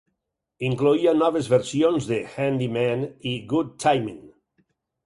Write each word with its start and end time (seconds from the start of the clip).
Incloïa 0.69 1.13
noves 1.17 1.51
versiones 1.53 2.09
de 2.13 2.19
"Handy 2.33 2.71
Man" 2.79 3.07
i 3.35 3.39
"Good 3.55 3.73
Timin'". 3.87 4.23